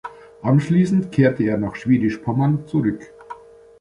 [0.41, 3.13] Anschließend kehrte er nach Schwedisch-Pommern zurück.